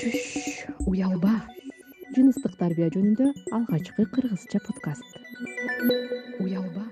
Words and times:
чүш 0.00 0.64
уялба. 0.88 1.42
Жыныстык 2.16 2.54
тарбия 2.56 2.88
жөнүндө 2.94 3.26
алгачкы 3.52 4.06
кыргызча 4.08 4.60
подкаст. 4.64 5.04
Уялба. 6.40 6.86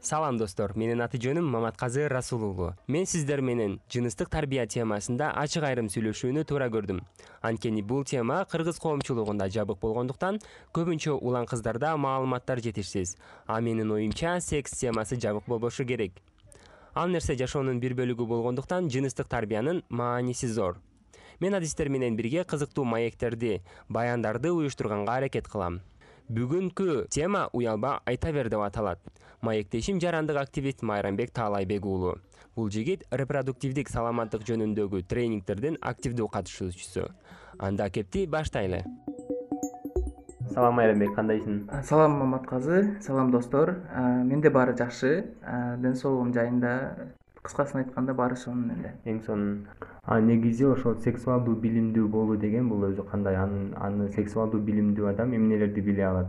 Салам 0.00 0.38
достор. 0.40 0.72
Менин 0.80 1.02
аты 1.04 1.20
жөнүм 1.20 1.44
маматказы 1.52 2.06
расул 2.08 2.46
уулу 2.46 2.70
мен 2.88 3.04
сиздер 3.06 3.42
менен 3.42 3.80
жыныстык 3.92 4.30
тарбия 4.32 4.64
темасында 4.66 5.28
ачык 5.42 5.66
айрым 5.68 5.90
сүйлөшүүнү 5.92 6.46
туура 6.48 6.70
көрдүм. 6.72 7.02
Анткени 7.42 7.82
бул 7.82 8.04
тема 8.04 8.46
кыргыз 8.48 8.80
коомчулугунда 8.80 9.50
жабык 9.52 9.82
болгондуктан 9.82 10.40
көбүнчө 10.72 11.18
улан 11.20 11.44
кыздарда 11.44 11.96
маалыматтар 11.98 12.64
жетишсиз. 12.64 13.16
А 13.46 13.60
менин 13.60 13.92
оюмча 13.92 14.40
секс 14.40 14.78
темасы 14.80 15.20
жабык 15.20 15.44
болбошу 15.46 15.84
керек. 15.84 16.12
Ал 16.94 17.08
нерсе 17.08 17.36
жашоонун 17.36 17.80
бир 17.80 17.92
бөлүгү 17.92 18.24
болгондуктан 18.24 18.88
жыныстык 18.88 19.28
тарбиянын 19.28 19.84
мааниси 19.90 20.46
зор 20.46 20.78
мен 21.40 21.54
адистер 21.54 21.88
менен 21.88 22.16
бирге 22.16 22.44
кызыктуу 22.44 22.84
маектерди 22.84 23.62
баяндарды 23.88 24.52
уюштурганга 24.52 25.16
аракет 25.16 25.48
кылам. 25.48 25.80
Бүгүнкү 26.28 27.06
тема 27.08 27.48
уялба 27.52 28.00
айта 28.04 28.32
бер 28.32 28.48
деп 28.50 28.60
аталат. 28.60 28.98
Маектешим 29.42 30.00
жарандык 30.00 30.36
активист 30.36 30.82
майрамбек 30.82 31.30
таалайбек 31.30 31.84
уулу. 31.86 32.16
Бул 32.56 32.70
жигит 32.70 33.04
репродуктивдик 33.10 33.88
саламаттык 33.88 34.42
жөнүндөгү 34.48 35.02
тренингдердин 35.06 35.76
активдүү 35.80 36.26
катышуучусу. 36.32 37.10
Анда 37.58 37.90
кепти 37.90 38.26
баштайлы. 38.26 38.82
Салам 40.50 40.78
майрамбек 40.80 41.14
кандайсың 41.14 41.66
салам 41.84 42.16
маматказы 42.18 42.96
салам 43.04 43.30
достор. 43.30 43.76
Менде 44.24 44.50
баары 44.50 44.74
жакшы. 44.76 45.28
Ден 45.78 45.94
соолугум 45.94 46.32
жайында 46.32 47.12
кыскасын 47.46 47.80
айтканда 47.80 48.14
баары 48.14 48.36
сонун 48.36 48.70
эле. 48.74 48.92
Эң 49.04 49.22
сонун. 49.26 49.66
А 50.04 50.20
негизи 50.20 50.66
ошол 50.66 50.98
сексуалдуу 51.02 51.54
билимдүү 51.62 52.08
болуу 52.08 52.36
деген 52.36 52.68
бул 52.68 52.84
өзү 52.90 53.06
кандай 53.10 53.36
аны 53.36 54.08
сексуалдуу 54.14 54.60
билимдүү 54.60 55.08
адам 55.14 55.32
эмнелерди 55.34 55.80
биле 55.80 56.06
алат? 56.06 56.26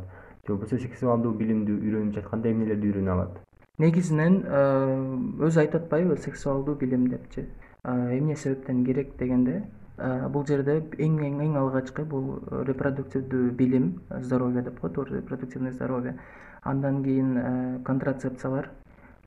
Же 0.48 0.54
болбосо 0.54 0.78
сексуалдуу 0.78 1.34
билимди 1.34 1.74
үйрөнүп 1.76 2.16
жатканда 2.16 2.50
эмнелерди 2.54 2.92
үйрөнө 2.92 3.12
алат? 3.12 3.42
Негизинен 3.78 4.40
өзү 5.44 5.60
айтып 5.62 5.84
атпайбы 5.84 6.18
сексуалдуу 6.18 6.76
билим 6.76 7.08
депчи 7.12 7.44
эмне 7.84 8.36
себептен 8.36 8.84
керек 8.86 9.12
дегенде 9.20 9.62
бул 10.34 10.46
жерде 10.48 10.80
эң 10.98 11.20
эң 11.28 11.44
эң 11.46 11.60
алгачкы 11.62 12.06
бул 12.06 12.40
репродуктивдүү 12.70 13.52
билим 13.60 14.02
здоровье 14.10 14.64
деп 14.64 14.80
коет 14.80 14.98
репродуктивное 15.12 15.74
здоровье. 15.74 16.18
Андан 16.64 17.04
кийин 17.04 17.84
контрацепциялар 17.84 18.72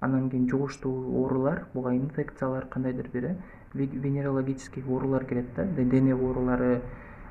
анан 0.00 0.30
кийин 0.30 0.48
жугуштуу 0.48 1.22
оорулар 1.22 1.66
буга 1.74 1.94
инфекциялар 1.94 2.66
кандайдыр 2.66 3.08
бир 3.12 3.24
э 3.24 3.36
венерологический 3.74 4.82
оорулар 4.82 5.24
кирет 5.24 5.54
да 5.54 5.64
дене 5.64 6.14
оорулары 6.14 6.82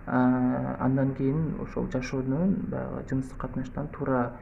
андан 0.06 1.14
кийин 1.16 1.56
ошол 1.62 1.90
жашоонун 1.92 2.56
баягы 2.70 3.04
жыныстык 3.10 3.38
катнаштан 3.38 3.88
туура 3.88 4.34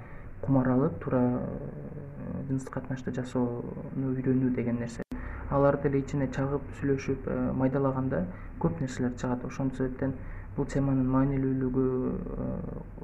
кумар 0.42 0.70
алып 0.70 1.00
туура 1.04 1.20
э, 1.20 2.44
жыныстык 2.48 2.74
катнашты 2.74 3.12
жасоону 3.12 4.14
үйрөнүү 4.14 4.54
деген 4.56 4.80
нерсе. 4.80 5.04
Аларды 5.50 5.90
эле 5.90 6.02
ичине 6.04 6.28
чагып 6.34 6.64
сүйлөшүп 6.80 7.28
э, 7.28 7.38
майдалаганда 7.58 8.26
көп 8.62 8.82
нерселер 8.82 9.16
чыгат. 9.18 9.46
Ошол 9.46 9.72
себептен 9.78 10.14
бул 10.58 10.66
теманын 10.66 11.08
маанилүүлүгү 11.14 11.86
э, 11.86 12.50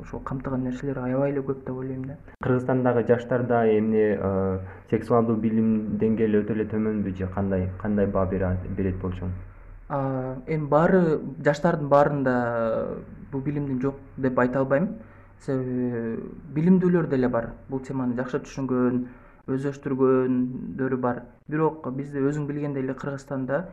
ошол 0.02 0.24
камтыган 0.26 0.66
нерселер 0.66 1.00
аябай 1.06 1.32
эле 1.32 1.46
көп 1.46 1.64
деп 1.68 1.78
ойлойм 1.78 2.06
да. 2.10 2.18
Кыргызстандагы 2.42 3.06
жаштарда 3.08 3.64
эмне 3.78 4.06
э, 4.18 4.60
сексуалдуу 4.90 5.38
билим 5.38 5.98
деңгээли 6.02 6.44
өтө 6.44 6.58
эле 6.58 6.68
төмөнбү 6.74 7.16
же 7.18 7.30
кандай 7.36 7.70
кандай 7.82 8.08
баа 8.08 8.26
берет 8.26 9.02
болчуң 9.02 9.34
эми 9.94 10.68
баары 10.68 11.20
жаштардын 11.46 11.90
баарында 11.90 12.36
бул 13.32 13.42
билимдин 13.42 13.82
жок 13.82 14.00
деп 14.18 14.40
айта 14.40 14.60
албайм. 14.60 14.88
Себеби 15.46 16.18
билимдүүлөр 16.56 17.10
деле 17.12 17.30
бар. 17.30 17.52
Бул 17.70 17.82
теманы 17.84 18.16
жакшы 18.16 18.40
түшүнгөн 18.46 19.04
өздөштүргөндөрү 19.54 20.98
бар. 21.04 21.24
Бирок 21.48 21.90
бизде 21.94 22.24
өзүң 22.24 22.48
билгендей 22.48 22.84
эле 22.84 22.96
кыргызстанда 22.96 23.66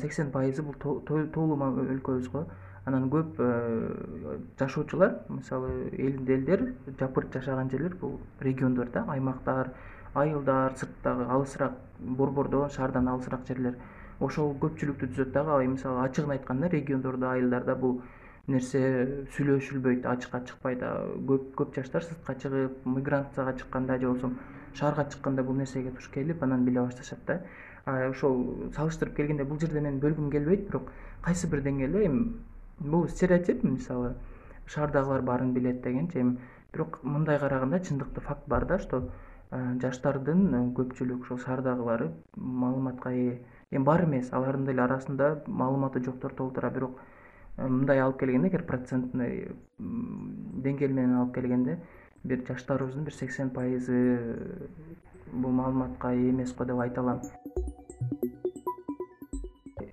сексен 0.00 0.30
пайызы 0.32 0.62
бул 0.62 0.74
тоолуу 0.80 1.58
өлкөбүз 1.84 2.30
го 2.32 2.46
анан 2.86 3.08
көп 3.10 3.40
э, 3.42 4.38
жашоочулар 4.58 5.18
мисалы 5.28 5.90
элдер 5.98 6.72
жапырт 7.00 7.32
жашаган 7.34 7.70
жерлер 7.70 7.96
бул 8.00 8.20
региондор 8.40 8.90
да 8.94 9.04
аймактар 9.08 9.72
айылдар 10.14 10.76
сырттагы 10.76 11.24
алысыраак 11.24 11.72
борбордон 11.98 12.70
шаардан 12.70 13.08
алысыраак 13.08 13.46
жерлер 13.48 13.74
ошол 14.20 14.54
көпчүлүктү 14.62 15.10
түзөт 15.12 15.32
дагы 15.32 15.66
мисалы 15.66 16.04
ачыгын 16.04 16.36
айтканда 16.36 16.70
региондордо 16.76 17.30
айылдарда 17.32 17.74
бул 17.74 18.00
нерсе 18.46 19.26
сүйлөшүлбөйт 19.34 20.06
ачыкка 20.06 20.44
чыкпайт 20.46 20.82
көп 21.28 21.52
көп 21.58 21.74
жаштар 21.74 22.06
сыртка 22.06 22.38
чыгып 22.42 22.84
миграцияга 22.86 23.58
чыкканда 23.58 23.98
же 23.98 24.06
болбосо 24.06 24.30
шаарга 24.74 25.08
чыкканда 25.10 25.42
бул 25.42 25.56
нерсеге 25.58 25.90
туш 25.90 26.08
келип 26.14 26.42
анан 26.42 26.64
биле 26.64 26.80
башташат 26.80 27.18
да. 27.26 27.40
Ошол 27.86 28.70
салыштырып 28.76 29.16
келгенде 29.16 29.44
бул 29.44 29.58
жерде 29.58 29.80
мен 29.80 29.98
бөлгүм 30.00 30.30
келбейт 30.30 30.68
бирок 30.68 30.92
кайсы 31.22 31.50
бир 31.50 31.62
деңгээлде 31.66 32.06
эми 32.06 32.24
бул 32.78 33.08
стереотип 33.08 33.62
мисалы 33.64 34.14
шаардагылар 34.66 35.22
баарын 35.22 35.52
билет 35.54 35.80
дегенчи 35.82 36.20
эми 36.20 36.38
бирок 36.72 36.98
мындай 37.02 37.38
караганда 37.38 37.80
чындыкты 37.80 38.20
факт 38.20 38.46
бар 38.46 38.66
да 38.66 38.78
что 38.78 39.10
э, 39.50 39.78
жаштардын 39.80 40.54
э, 40.54 40.62
көпчүлүк 40.76 41.22
ушул 41.22 41.38
шаардагылары 41.38 42.10
маалыматка 42.36 43.10
ээ 43.10 43.38
эми 43.70 43.84
бар 43.84 44.04
эмес. 44.04 44.32
Алардын 44.32 44.66
деле 44.66 44.82
арасында 44.82 45.42
маалыматы 45.46 46.04
жоктор 46.04 46.34
толтура 46.34 46.70
бирок 46.70 47.00
э, 47.56 47.66
мындай 47.66 48.00
алып 48.00 48.20
келгенде 48.20 48.48
эгер 48.48 48.66
процентный 48.66 49.56
деңгээл 49.78 50.92
менен 50.92 51.16
алып 51.22 51.34
келгенде 51.34 51.78
бир 52.24 52.44
жаштарыбыздын 52.48 53.04
бир 53.04 53.14
сексен 53.14 53.50
пайызы 53.50 54.68
бул 55.32 55.50
маалыматка 55.52 56.12
ээ 56.12 56.30
эмес 56.30 56.54
го 56.54 56.64
деп 56.64 56.80
айта 56.80 57.00
алам 57.00 57.22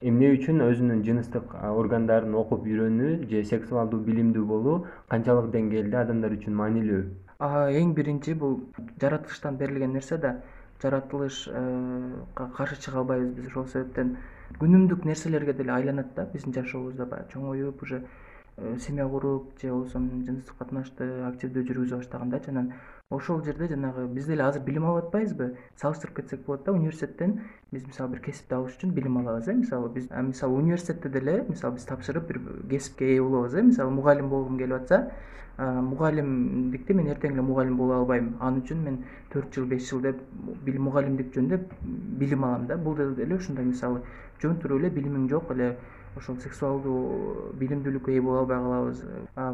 эмне 0.10 0.34
үчүн 0.36 0.60
өзүнүн 0.66 1.04
жыныстык 1.08 1.54
органдарын 1.70 2.34
окуп 2.36 2.66
үйрөнүү 2.68 3.12
же 3.32 3.44
сексуалдуу 3.52 4.02
билимдүү 4.08 4.44
болуу 4.50 4.76
канчалык 5.14 5.52
деңгээлде 5.54 6.00
адамдар 6.02 6.36
үчүн 6.36 6.58
маанилүү? 6.60 7.04
Эң 7.80 7.94
биринчи 7.96 8.36
бул 8.40 8.58
жаратылыштан 9.02 9.58
берилген 9.62 9.96
нерсе 9.96 10.18
да 10.18 10.34
жаратылышка 10.84 11.52
э, 11.56 12.48
каршы 12.58 12.82
чыга 12.84 13.00
албайбыз 13.00 13.32
биз 13.38 13.48
ошол 13.48 13.68
себептен. 13.72 14.18
Күнүмдүк 14.60 15.06
нерселерге 15.08 15.54
деле 15.54 15.72
айланат 15.72 16.14
да 16.16 16.28
биздин 16.34 16.54
жашообузда 16.54 17.06
баягы 17.06 17.32
чоңоюп 17.34 17.84
уже 17.84 18.04
э, 18.58 18.76
семья 18.80 19.08
куруп 19.08 19.62
же 19.62 19.72
болбосо 19.72 20.00
жыныстык 20.00 20.60
катнашты 20.60 21.08
активдүү 21.30 21.64
жүргүзө 21.70 22.02
баштагандачы 22.04 22.52
анан 22.52 22.74
ошол 23.16 23.44
жерде 23.44 23.68
жанагы 23.68 24.08
биз 24.08 24.26
деле 24.26 24.44
азыр 24.44 24.64
билим 24.64 24.86
алып 24.86 25.06
атпайбызбы? 25.06 25.56
Салыштырып 25.82 26.16
кетсек 26.22 26.46
болот 26.46 26.66
да 26.66 26.72
университеттен 26.72 27.42
биз 27.72 27.86
мисалы 27.88 28.12
бир 28.12 28.20
кесипти 28.20 28.54
алыш 28.54 28.78
үчүн 28.78 28.92
билим 28.94 29.18
алабыз 29.18 29.48
э 29.48 29.54
мисалы 29.54 29.90
биз 29.90 30.10
мисалы 30.10 30.58
университетте 30.58 31.10
деле 31.10 31.46
мисалы 31.50 31.76
биз 31.76 31.86
тапшырып 31.86 32.28
бир 32.28 32.42
кесипке 32.70 33.14
ээ 33.16 33.22
болобуз 33.22 33.54
э 33.56 33.62
мисалы 33.62 33.92
мугалим 33.92 34.30
болгум 34.30 34.58
келип 34.58 34.82
атса 34.82 35.12
мугалимдикти 35.58 36.94
мен 36.94 37.08
эртең 37.14 37.34
эле 37.34 37.42
мугалим 37.42 37.78
боло 37.78 38.00
албайм. 38.00 38.36
Ал 38.42 38.58
үчүн 38.58 38.80
мен 38.84 39.04
төрт 39.30 39.54
жыл 39.54 39.66
беш 39.70 39.90
жыл 39.90 40.02
деп 40.02 40.18
мугалимдик 40.66 41.34
жөнүндө 41.36 41.60
билим 42.20 42.44
алам 42.44 42.66
да. 42.68 42.78
Бул 42.78 42.96
деле 42.96 43.36
ушундай 43.36 43.66
мисалы 43.66 44.02
жөн 44.42 44.58
туруп 44.62 44.82
эле 44.82 44.90
билимиң 44.90 45.30
жок 45.30 45.52
эле 45.52 45.78
ошол 46.18 46.38
сексуалдуу 46.44 47.54
билимдүүлүккө 47.60 48.12
ээ 48.14 48.22
боло 48.22 48.44
албай 48.44 48.60
калабыз 48.66 49.02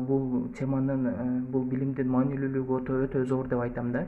бул 0.08 0.50
теманын 0.58 1.06
э, 1.12 1.28
бул 1.52 1.64
билимдин 1.72 2.10
маанилүүлүгү 2.16 2.82
өтө 3.06 3.24
зор 3.26 3.48
деп 3.48 3.64
айтам 3.64 3.92
да. 3.92 4.06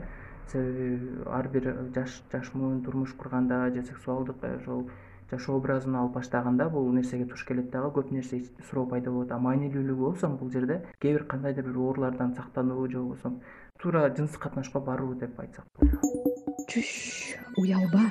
Себеби 0.52 1.22
ар 1.26 1.48
бир 1.48 1.70
жаш 1.94 2.20
жаш 2.32 2.52
муун 2.54 2.82
турмуш 2.84 3.14
курганда 3.14 3.70
же 3.74 3.82
сексуалдык 3.82 4.36
э, 4.42 4.56
ошол 4.56 4.88
жашоо 5.30 5.56
образын 5.56 5.96
алып 5.96 6.18
баштаганда 6.18 6.68
бул 6.68 6.92
нерсеге 6.92 7.24
туш 7.24 7.44
келет 7.48 7.70
дагы 7.70 7.92
көп 8.00 8.12
нерсе 8.12 8.42
суроо 8.68 8.86
пайда 8.86 9.10
болот. 9.10 9.32
А 9.32 9.38
маанилүүлүгү 9.38 10.04
болсо 10.04 10.28
бул 10.28 10.50
жерде 10.50 10.82
кээ 11.00 11.18
бир 11.18 11.24
кандайдыр 11.24 11.70
бир 11.70 11.78
оорулардан 11.78 12.34
сактануу 12.34 12.88
же 12.88 12.98
болбосо 12.98 13.32
туура 13.80 14.08
жыныстык 14.14 14.42
катнашка 14.42 14.80
баруу 14.80 15.14
деп 15.14 15.40
айтсак. 15.40 15.64
Болот 15.80 16.68
чүш 16.68 17.36
уялба 17.56 18.04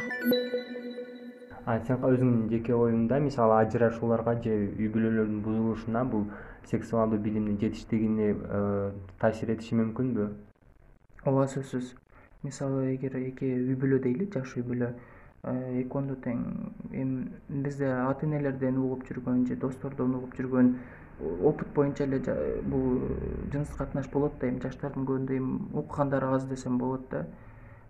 сен 1.66 2.02
өзүңдүн 2.02 2.50
жеке 2.50 2.74
оюңда 2.74 3.20
мисалы 3.22 3.58
ажырашууларга 3.62 4.34
же 4.44 4.54
үй 4.80 4.88
бүлөлөрдүн 4.94 5.42
бузулушуна 5.46 6.04
бул 6.06 6.26
сексуалдуу 6.72 7.20
билимдин 7.20 7.60
жетиштигине 7.62 8.30
э, 8.34 8.92
таасир 9.20 9.52
этиши 9.54 9.78
мүмкүнбү? 9.78 10.28
Ооба 11.26 11.46
сөзсүз 11.54 11.94
мисалы 12.44 12.96
эгер 12.96 13.18
эки 13.20 13.46
үй 13.46 13.78
бүлө 13.78 14.02
дейли 14.02 14.30
жаш 14.34 14.56
үй 14.58 14.66
бүлө 14.66 14.90
э, 14.90 15.54
экөөндө 15.84 16.18
тең 16.26 16.42
эми 17.04 17.62
бизде 17.68 17.94
ата 17.94 18.26
энелерден 18.26 18.82
угуп 18.82 19.06
жүргөн 19.10 19.46
же 19.50 19.60
достордон 19.62 20.18
угуп 20.18 20.34
жүргөн 20.40 20.74
опыт 21.46 21.70
боюнча 21.76 22.10
эле 22.10 22.22
бул 22.74 23.06
жыныстык 23.54 23.78
катнаш 23.78 24.10
болот 24.10 24.40
да 24.42 24.50
эми 24.50 24.66
жаштардын 24.66 25.06
көбүндө 25.06 25.38
эми 25.38 25.62
укугандары 25.74 26.34
аз 26.36 26.50
десем 26.50 26.82
болот 26.82 27.06
да. 27.12 27.26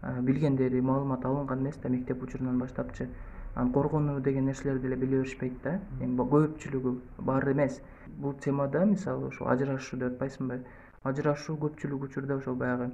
Э, 0.02 0.20
билгендери 0.20 0.82
маалымат 0.82 1.26
алынган 1.26 1.60
эмес 1.62 1.78
да 1.78 1.90
мектеп 1.90 2.24
учурунан 2.24 2.58
баштапчы 2.60 3.08
коргонуу 3.56 4.20
деген 4.20 4.46
нерселерди 4.46 4.82
деле 4.82 4.96
биле 4.96 5.18
беришпейт 5.18 5.54
да. 5.64 5.80
Эми 6.00 6.16
көпчүлүгү 6.18 6.96
баары 7.20 7.52
эмес. 7.52 7.82
Бул 8.18 8.34
темада 8.34 8.86
мисалы 8.86 9.28
ошо 9.28 9.48
ажырашуу 9.50 10.00
деп 10.00 10.14
атпайсыңбы 10.14 10.60
ажырашуу 11.04 11.58
көпчүлүк 11.58 12.06
учурда 12.08 12.38
ошол 12.38 12.56
баягы. 12.56 12.92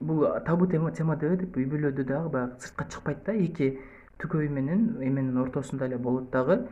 Бул 0.00 0.26
табу 0.44 0.66
тема 0.66 0.90
деп 1.16 1.56
үй 1.56 1.64
бүлөдө 1.64 2.04
дагы 2.04 2.28
баягы 2.28 2.60
сыртка 2.60 2.84
чыкпайт 2.90 3.24
да. 3.24 3.32
Эки 3.32 3.78
түгөй 4.18 4.48
менен 4.48 4.98
эменин 5.00 5.38
ортосунда 5.38 5.86
эле 5.86 5.96
болот 5.96 6.30
дагы 6.30 6.66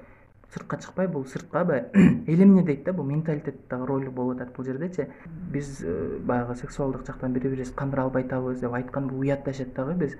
сыртка 0.52 0.76
чыкпай. 0.76 1.08
Бул 1.08 1.24
сыртка 1.24 1.64
баягы 1.64 2.24
эл 2.26 2.42
эмне 2.42 2.62
дейт 2.62 2.84
да. 2.84 2.92
Бул 2.92 3.06
менталитет 3.06 3.68
дагы 3.70 3.86
роль 3.86 4.08
болуп 4.10 4.36
атат 4.36 4.54
бул 4.54 4.64
жердечи 4.64 5.08
биз 5.50 5.80
э, 5.82 6.18
баягы 6.20 6.56
сексуалдык 6.56 7.06
жактан 7.06 7.32
бири 7.32 7.48
бирибизди 7.48 7.74
кандыра 7.74 8.02
албай 8.02 8.24
атабыз 8.24 8.60
деп 8.60 8.72
айткан 8.72 9.08
бул 9.08 9.20
уят 9.20 9.44
дагы. 9.44 9.94
Биз 9.94 10.16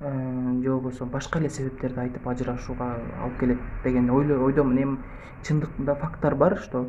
же 0.00 0.70
болбосо 0.70 1.06
башка 1.06 1.38
эле 1.38 1.50
себептерди 1.50 2.00
айтып 2.00 2.26
ажырашууга 2.26 2.94
алып 3.22 3.38
келет 3.40 3.58
деген 3.84 4.10
ойдомун. 4.10 4.78
Эми 4.78 4.98
чындыкта 5.42 5.94
факттар 5.94 6.34
бар 6.34 6.56
что 6.58 6.86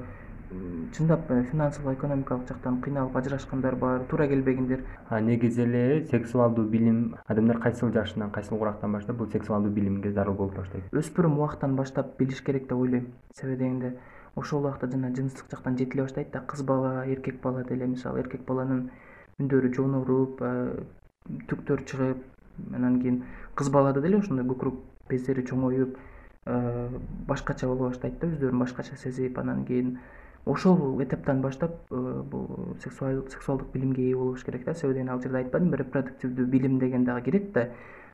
чындап 0.97 1.29
э, 1.29 1.44
финансылык 1.51 1.97
экономикалык 2.00 2.47
жактан 2.47 2.81
кыйналып 2.81 3.15
ажырашкандар 3.17 3.75
бар 3.75 4.03
туура 4.09 4.27
келбегендер 4.27 4.83
а 5.07 5.19
негизи 5.21 5.61
эле 5.61 6.06
сексуалдуу 6.06 6.65
билим 6.65 7.15
адамдар 7.27 7.59
кайсыл 7.59 7.91
жашынан 7.91 8.31
кайсыл 8.31 8.57
урактан 8.57 8.91
баштап 8.91 9.17
бул 9.17 9.27
сексуалдуу 9.27 9.71
билимге 9.71 10.11
зарыл 10.11 10.33
болуп 10.33 10.56
баштайт? 10.56 10.89
Өспүрүм 10.91 11.38
убактан 11.38 11.75
баштап 11.75 12.17
билиш 12.17 12.41
керек 12.41 12.67
деп 12.67 12.77
ойлойм. 12.77 13.13
Себеби 13.35 13.57
дегенде 13.57 13.94
ошол 14.35 14.59
убакта 14.61 14.89
жана 14.91 15.13
жыныстык 15.15 15.51
жактан 15.51 15.77
жетиле 15.77 16.03
баштайт 16.03 16.31
да 16.31 16.39
кыз 16.39 16.63
бала 16.63 17.06
эркек 17.06 17.41
бала 17.41 17.63
деле 17.63 17.85
мисалы 17.85 18.19
эркек 18.19 18.45
баланын 18.47 18.89
үндөрү 19.39 19.73
жонуруп 19.75 20.41
э, 20.41 20.83
түктөр 21.47 21.85
чыгып 21.85 22.25
анан 22.75 23.01
кийин 23.01 23.23
кыз 23.56 23.69
балада 23.69 24.01
деле 24.01 24.19
ошондой 24.19 24.45
көкүрөк 24.45 24.79
бездери 25.09 25.45
чоңоюп 25.45 25.97
э, 26.45 26.88
башкача 27.27 27.67
боло 27.67 27.89
баштайт 27.89 28.19
да 28.19 28.27
өздөрүн 28.27 28.59
башкача 28.59 28.97
сезип 28.97 29.38
анан 29.39 29.65
кийин 29.65 29.97
ошол 30.45 31.01
этаптан 31.01 31.41
баштап 31.41 31.71
э, 31.91 32.23
бул 32.31 32.75
сексуалдык 32.83 33.71
билимге 33.73 34.09
ээ 34.09 34.15
болуш 34.15 34.44
керек 34.44 34.65
да. 34.65 34.73
Себеби 34.73 35.00
дегенде 35.00 35.11
ал 35.11 35.21
жерде 35.21 35.38
айтпадымбы 35.44 35.77
репродуктивдүү 35.77 36.45
билим 36.45 36.79
деген 36.79 37.06
дагы 37.06 37.25
кирет 37.25 37.51
да. 37.53 37.69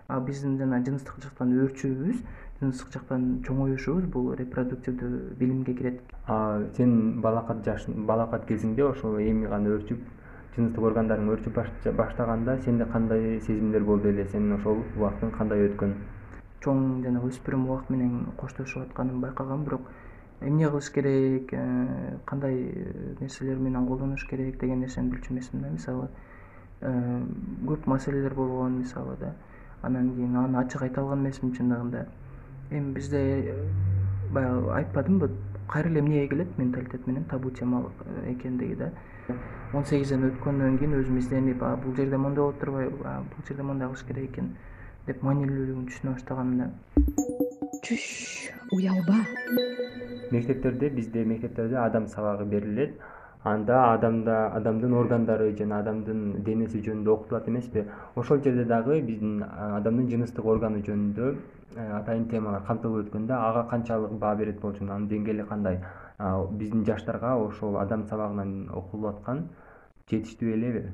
А 0.07 0.19
биздин 0.19 0.57
жана 0.57 0.83
жыныстык 0.85 1.21
жактан 1.23 1.53
өөрчүүбүз 1.59 2.19
жыныстык 2.59 2.91
жактан 2.93 3.23
чоңоюшубуз 3.47 4.05
бул 4.11 4.33
репродуктивдүү 4.35 5.37
билимге 5.39 5.73
кирет. 5.73 6.01
Сен 6.77 7.21
балакат 7.21 7.63
жаш 7.65 7.87
балакат 7.87 8.45
кезиңде 8.49 8.85
ошол 8.85 9.19
эми 9.19 9.47
гана 9.47 9.73
өөрчүп 9.75 10.03
жыныстык 10.55 10.83
органдарың 10.87 11.29
өөрчүп 11.33 11.57
баштаганда 11.97 12.57
сенде 12.63 12.85
кандай 12.91 13.39
сезимдер 13.41 13.83
болду 13.83 14.09
эле? 14.09 14.25
Сенин 14.31 14.55
ошол 14.55 14.83
убактың 14.95 15.31
кандай 15.35 15.67
өткөн? 15.67 15.93
Чоң 16.63 16.83
жана 17.03 17.21
өспүрүм 17.27 17.65
убакт 17.67 17.89
менен 17.91 18.29
коштошуп 18.39 18.85
атканымды 18.87 19.27
байкагам 19.27 19.65
бирок 19.65 19.89
эмне 20.41 20.69
кылыш 20.69 20.91
керек 20.91 21.53
э, 21.53 22.17
кандай 22.25 22.55
э, 22.73 23.15
нерселер 23.19 23.57
менен 23.57 23.87
колдонуш 23.87 24.25
керек 24.29 24.59
деген 24.59 24.79
нерсени 24.79 25.11
билчү 25.11 25.33
эмесмин 25.33 25.63
да 25.63 25.69
мисалы 25.69 26.07
э, 26.81 27.23
көп 27.65 27.85
маселелер 27.85 28.33
болгон 28.33 28.79
мисалы 28.79 29.15
да. 29.19 29.33
Анан 29.81 30.13
кийин 30.15 30.35
аны 30.35 30.57
ачык 30.57 30.81
айта 30.81 31.01
алган 31.01 31.25
эмесмин 31.25 31.53
чындыгында 31.53 32.05
эми 32.71 32.93
бизде 32.93 33.55
баягы 34.31 34.71
айтпадымбы 34.73 35.29
кайра 35.67 35.89
эле 35.89 35.99
эмнеге 35.99 36.27
келет 36.27 36.57
менталитет 36.57 37.07
менен 37.07 37.23
табу 37.25 37.51
тема 37.51 37.91
экендиги 38.27 38.75
да. 38.75 38.91
Он 39.73 39.85
сегизден 39.85 40.23
өткөндөн 40.29 40.77
кийин 40.77 40.93
өзүм 40.99 41.17
изденип 41.19 41.63
бул 41.83 41.95
жерде 41.95 42.17
моундай 42.17 42.43
болуп 42.43 42.59
турбайбы 42.59 42.97
бул 42.97 43.47
жерде 43.47 43.63
моундай 43.63 43.87
кылыш 43.89 44.05
керек 44.07 44.31
экен 44.31 44.55
деп 45.07 45.23
маанилүүлүгүн 45.25 45.89
түшүнө 45.89 46.13
баштагам 46.13 46.57
да. 46.59 46.69
Чүш 47.83 48.05
уялба. 48.71 49.19
Мектептерде 50.31 50.89
бизде 50.89 51.25
мектептерде 51.25 51.77
адам 51.77 52.07
сабагы 52.07 52.45
берилет 52.45 52.99
анда 53.45 53.79
адамда 53.93 54.35
адамдын 54.57 54.93
органдары 54.99 55.51
жана 55.57 55.79
адамдын 55.83 56.43
денеси 56.47 56.81
жөнүндө 56.87 57.11
окутулат 57.13 57.49
эмеспи. 57.49 57.85
Ошол 58.15 58.41
жерде 58.43 58.65
дагы 58.65 59.01
биздин 59.01 59.43
адамдын 59.43 60.09
жыныстык 60.09 60.45
органы 60.45 60.81
жөнүндө 60.87 61.31
атайын 61.99 62.27
темалар 62.31 62.65
камтылып 62.67 63.05
өткөндө 63.05 63.37
ага 63.37 63.67
канчалык 63.69 64.17
баа 64.19 64.35
берет 64.35 64.59
болчумун 64.61 64.95
анын 64.95 65.09
деңгээли 65.13 65.47
кандай? 65.49 65.79
Биздин 66.51 66.85
жаштарга 66.85 67.35
ошол 67.47 67.77
адам 67.77 68.05
сабагынан 68.09 68.69
окулуп 68.73 69.13
аткан 69.13 69.49
жетиштүү 70.09 70.53
элеби 70.57 70.85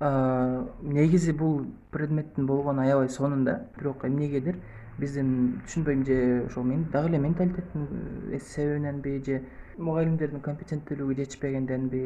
негизи 0.00 1.32
бул 1.32 1.66
предметтин 1.92 2.46
болгону 2.46 2.80
аябай 2.80 3.08
сонунда. 3.08 3.60
Бирок 3.76 4.04
эмнегедир 4.04 4.56
биздин 4.98 5.60
түшүнбөйм 5.66 6.04
же 6.06 6.46
ошол 6.46 6.64
дагы 6.92 7.08
эле 7.08 7.18
менталитеттин 7.18 7.86
э, 8.32 8.38
себебиненби 8.38 9.22
же 9.24 9.42
мугалимдердин 9.80 10.40
компетенттүүлүгү 10.44 11.16
жетишпегенденби 11.20 12.02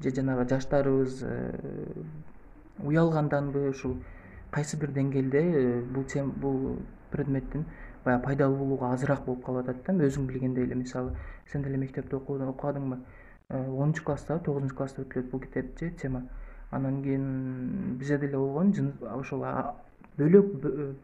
же 0.00 0.10
жанагы 0.10 0.48
жаштарыбыз 0.50 1.22
э, 1.22 2.04
уялганданбы 2.78 3.68
ушул 3.70 3.96
кайсы 4.50 4.76
бир 4.76 4.92
деңгээлде 4.92 5.42
э, 5.42 5.82
бул 5.82 6.04
бул 6.42 6.78
предметтин 7.10 7.64
баягы 8.04 8.24
пайдалуулугу 8.24 8.84
азыраак 8.86 9.24
болуп 9.24 9.44
калып 9.44 9.68
атат 9.68 9.96
да 9.96 10.06
өзүң 10.06 10.26
билгендей 10.26 10.64
эле. 10.64 10.74
Мисалы 10.74 11.16
сен 11.52 11.62
деле 11.62 11.76
мектепте 11.76 12.16
окубадыңбы 12.16 12.98
онунчу 13.48 14.04
класста 14.04 14.38
тогузунчу 14.38 14.76
класста 14.76 15.02
өтүлөт 15.02 15.30
бул 15.30 15.40
китеп 15.40 15.78
же 15.78 15.90
тема. 15.90 16.22
Анан 16.70 17.02
кийин 17.02 17.96
бизде 17.98 18.18
деле 18.18 18.38
болгон 18.38 18.74
ошол 19.00 19.44
бөлөк 20.18 20.96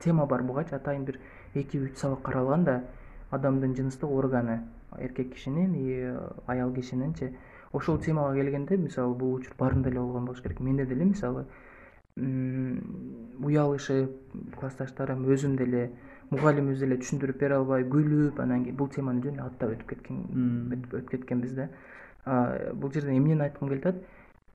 тема 0.00 0.26
бар 0.26 0.42
бугачы 0.42 0.74
атайын 0.76 1.04
бир 1.04 1.18
эки 1.54 1.78
үч 1.78 1.96
сабак 1.98 2.22
каралган 2.22 2.64
да 2.64 2.82
адамдын 3.30 3.74
жыныстык 3.76 4.10
органы 4.10 4.62
эркек 4.98 5.34
кишинин 5.34 5.74
и 5.74 6.14
аял 6.46 6.72
кишининчи 6.72 7.34
ошол 7.72 7.98
темага 7.98 8.34
келгенде 8.34 8.76
мисалы 8.76 9.14
бул 9.14 9.34
учур 9.34 9.54
баарында 9.58 9.90
эле 9.90 10.00
болгон 10.00 10.24
болуш 10.24 10.42
керек. 10.42 10.60
Менде 10.60 10.86
деле 10.86 11.04
мисалы 11.04 11.46
уялышып 12.16 14.10
классташтарым 14.60 15.26
өзүм 15.26 15.56
деле 15.58 15.90
мугалимибиз 16.30 16.78
деле 16.80 16.96
түшүндүрүп 17.02 17.38
бере 17.40 17.54
албай 17.58 17.84
күлүп 17.84 18.40
анан 18.40 18.64
кийин 18.64 18.76
бул 18.76 18.88
теманы 18.88 19.22
жөн 19.22 19.34
эле 19.34 19.46
аттап 19.48 19.74
өтүп 19.74 19.88
кеткен 19.94 20.16
өтүп 20.76 21.10
кеткенбиз 21.10 21.52
да. 21.58 21.68
Бул 22.72 22.92
жерден 22.92 23.18
эмнени 23.18 23.42
айткым 23.48 23.68
келип 23.68 23.86
атат? 23.86 24.04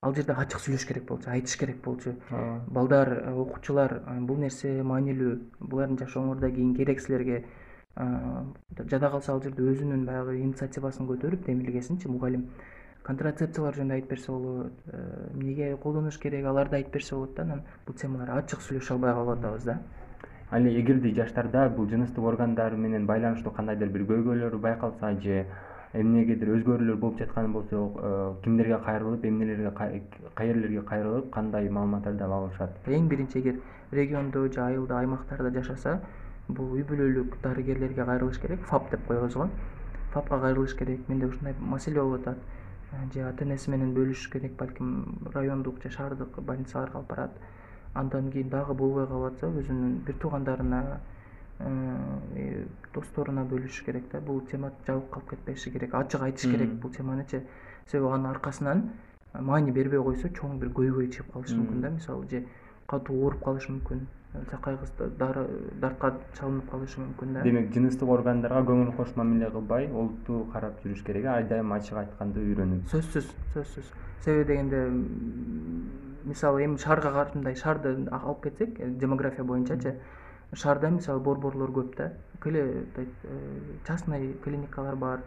Ал 0.01 0.15
жерде 0.15 0.31
ачык 0.31 0.61
сүйлөш 0.63 0.85
керек 0.87 1.03
болчу 1.09 1.29
айтыш 1.29 1.57
керек 1.59 1.81
болчу. 1.83 2.13
Балдар 2.71 3.09
э, 3.19 3.33
окуучулар 3.35 3.97
э, 3.99 4.19
бул 4.23 4.37
нерсе 4.39 4.81
маанилүү. 4.83 5.33
Булардын 5.59 5.99
жашооңорда 5.99 6.49
кийин 6.55 6.71
керек 6.77 7.01
силерге 7.03 7.43
жада 7.97 9.09
калса 9.09 9.33
ал 9.33 9.41
жерде 9.43 9.63
өзүнүн 9.71 10.05
баягы 10.05 10.37
инициативасын 10.39 11.07
көтөрүп 11.09 11.45
демилгесинчи 11.45 12.07
мугалим 12.07 12.45
контрацепциялар 13.03 13.75
жөнүндө 13.75 13.95
айтып 13.95 14.11
берсе 14.13 14.31
болот 14.31 14.83
э, 14.91 14.99
эмнеге 15.33 15.69
колдонуш 15.83 16.19
керек 16.21 16.45
аларды 16.45 16.77
айтып 16.77 16.93
берсе 16.93 17.15
болот 17.15 17.35
да 17.35 17.43
анан 17.43 17.63
бул 17.87 17.95
темалар 17.95 18.35
ачык 18.37 18.61
сүйлөшө 18.61 18.93
албай 18.93 19.13
калып 19.13 19.39
атабыз 19.39 19.65
да. 19.65 19.79
Ал 20.51 20.67
эгерде 20.67 21.13
жаштарда 21.15 21.69
бул 21.69 21.89
жыныстык 21.89 22.23
органдар 22.23 22.75
менен 22.75 23.07
байланыштуу 23.07 23.53
кандайдыр 23.53 23.89
бир 23.89 24.05
көйгөйлөр 24.11 24.57
байкалса 24.61 25.11
же 25.25 25.45
эмнегедир 25.93 26.53
өзгөрүүлөр 26.53 26.97
болуп 27.01 27.19
жатканы 27.19 27.49
болсо 27.49 27.83
э, 27.97 28.33
кимдерге 28.43 28.77
кайрылып 28.85 29.25
эмнелерге 29.25 29.71
каерлерге 30.35 30.81
кайрылып 30.81 31.31
кандай 31.33 31.69
маалыматтарды 31.69 32.23
ала 32.23 32.43
алышат? 32.43 32.77
Эң 32.85 33.07
биринчи 33.09 33.39
эгер 33.39 33.61
региондо 33.91 34.47
же 34.51 34.61
айылда 34.61 34.99
аймактарда 34.99 35.51
жашаса 35.51 36.01
бул 36.49 36.73
үй 36.75 36.83
бүлөлүк 36.83 37.37
дарыгерлерге 37.43 38.05
кайрылыш 38.05 38.39
керек. 38.43 38.65
Фап 38.71 38.89
деп 38.91 39.05
коебуз 39.07 39.37
го. 39.39 39.49
Фапка 40.13 40.39
кайрылыш 40.39 40.75
керек. 40.75 41.07
Менде 41.07 41.27
ушундай 41.27 41.55
маселе 41.59 42.01
болуп 42.01 42.21
атат. 42.21 42.37
Э, 42.91 43.05
же 43.13 43.23
ата 43.29 43.45
энеси 43.45 43.71
менен 43.71 43.93
бөлүшүш 43.93 44.31
керек 44.31 44.57
балким 44.57 45.29
райондук 45.33 45.81
же 45.83 45.89
шаардык 45.89 46.39
больницаларга 46.41 46.99
алып 46.99 47.09
барат. 47.09 47.31
Андан 47.93 48.31
кийин 48.31 48.49
дагы 48.49 48.73
болбой 48.73 49.07
калып 49.07 49.33
атса 49.33 49.47
өзүнүн 49.47 50.03
бир 50.05 50.15
туугандарына 50.15 50.99
Э, 51.59 52.65
досторуна 52.93 53.43
бөлүшүш 53.43 53.83
керек 53.83 54.05
да. 54.13 54.21
Бул 54.23 54.39
тема 54.47 54.71
жабык 54.87 55.09
калып 55.11 55.33
кетпеши 55.33 55.71
керек 55.73 55.93
ачык 55.93 56.21
айтыш 56.23 56.45
керек 56.53 56.71
бул 56.79 56.91
теманычы 56.95 57.41
себеби 57.91 58.13
анын 58.13 58.29
аркасынан 58.29 58.83
маани 59.33 59.73
бербей 59.75 59.99
койсо 59.99 60.31
чоң 60.37 60.55
бир 60.61 60.71
көйгөй 60.77 61.09
чыгып 61.11 61.33
калышы 61.33 61.57
мүмкүн 61.57 61.81
да. 61.83 61.91
Мисалы 61.97 62.29
же 62.31 62.45
катуу 62.87 63.17
ооруп 63.25 63.43
калышы 63.43 63.73
мүмкүн 63.73 64.05
жакай 64.51 64.77
кыз 64.77 64.91
дары 65.17 65.45
дартка 65.81 66.13
чалынып 66.37 66.69
калышы 66.69 67.01
мүмкүн 67.01 67.33
да. 67.33 67.41
Демек 67.43 67.71
жыныстык 67.73 68.09
органдарга 68.13 68.61
көңүл 68.67 68.91
кош 68.97 69.15
мамиле 69.17 69.49
кылбай 69.49 69.89
олуттуу 69.89 70.43
карап 70.53 70.83
жүрүш 70.83 71.01
керек 71.05 71.25
э 71.25 71.31
ар 71.33 71.47
дайым 71.49 71.73
ачык 71.73 71.97
айтканды 71.97 72.43
үйрөнүп. 72.43 72.85
Сөзсүз 72.93 73.31
сөзсүз. 73.55 73.89
Себеби 74.23 74.47
дегенде 74.53 74.85
мисалы 76.25 76.63
эми 76.65 76.77
шаарга 76.77 77.27
мындай 77.33 77.55
шаарды 77.55 77.95
алып 78.11 78.43
кетсек 78.43 78.79
э, 78.79 78.89
демография 78.89 79.43
боюнчачы 79.43 79.95
шаарда 80.53 80.89
мисалы 80.89 81.19
борборлор 81.19 81.71
көп 81.71 81.95
да. 81.97 82.13
Э, 82.45 82.83
частный 83.87 84.33
клиникалар 84.43 84.95
бар 84.95 85.21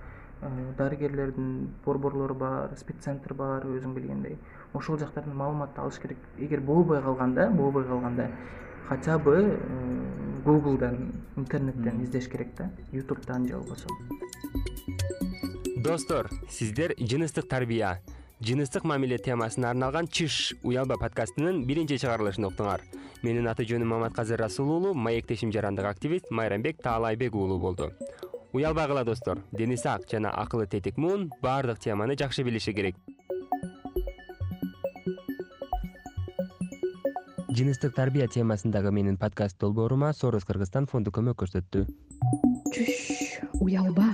дарыгерлердин 0.78 1.74
борборлору 1.84 2.34
бар 2.34 2.70
спеццентр 2.76 3.34
бар 3.34 3.66
өзүң 3.66 3.94
билгендей. 3.94 4.38
Ошол 4.74 4.98
жактардан 4.98 5.36
маалыматты 5.36 5.80
алыш 5.80 5.98
керек. 5.98 6.18
Эгер 6.38 6.60
болбой 6.60 7.02
калганда 7.02 7.50
болбой 7.50 7.84
калганда 7.84 8.30
хотя 8.88 9.18
бы 9.18 9.58
э, 9.58 10.42
гуглдан 10.44 11.12
интернеттен 11.36 12.02
издеш 12.04 12.28
керек 12.28 12.54
да 12.56 12.70
ютубтан 12.92 13.48
же 13.48 13.56
болбосо. 13.56 13.88
Достор 15.76 16.30
сиздер 16.50 16.94
жыныстык 16.98 17.48
тарбия 17.48 18.00
жыныстык 18.40 18.84
мамиле 18.84 19.18
темасына 19.18 19.70
арналган 19.70 20.08
чыш 20.08 20.54
уялба 20.62 20.96
подкастынын 20.98 21.64
биринчи 21.66 21.98
чыгарылышын 22.02 22.48
уктуңар. 22.48 22.82
Менин 23.22 23.46
аты 23.46 23.62
жөнүм 23.62 23.94
маматказы 23.94 24.36
расул 24.36 24.70
уулу 24.70 24.94
маектешим 24.94 25.52
жарандык 25.54 25.86
активист 25.86 26.30
майрамбек 26.30 26.82
таалайбек 26.82 27.34
уулу 27.34 27.58
болду. 27.58 27.92
Уялбагыла 28.52 29.04
достор. 29.04 29.38
Дени 29.52 29.76
сак 29.76 30.10
жана 30.10 30.30
акылы 30.30 30.66
тетик 30.66 30.96
муун 30.96 31.30
баардык 31.40 31.78
теманы 31.78 32.18
жакшы 32.18 32.42
билиши 32.42 32.72
керек 32.72 32.96
жыныстык 37.58 37.94
тарбия 37.94 38.26
темасындагы 38.28 38.90
менин 38.96 39.16
подкаст 39.20 39.58
долбоорума 39.60 40.12
сорус 40.16 40.44
кыргызстан 40.48 40.86
фонду 40.88 41.12
көмөк 41.12 41.36
көрсөттү. 41.42 41.84
Чүш 42.72 43.40
уялба. 43.60 44.08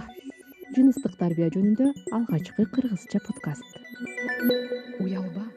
Жыныстык 0.75 1.15
тарбия 1.21 1.51
жөнүндө 1.55 1.93
алгачкы 2.19 2.67
кыргызча 2.75 3.23
подкаст. 3.29 3.79
Уялба 4.99 5.48